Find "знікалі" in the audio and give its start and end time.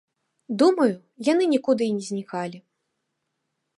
2.09-2.57